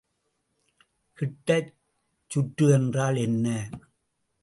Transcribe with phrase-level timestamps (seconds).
[1.17, 3.69] கிட்டச்சுற்று என்றால் என்ன?